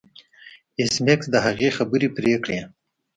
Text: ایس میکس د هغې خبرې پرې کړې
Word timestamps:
ایس 0.79 0.93
میکس 1.05 1.25
د 1.31 1.35
هغې 1.45 1.69
خبرې 1.77 2.07
پرې 2.15 2.33
کړې 2.43 2.59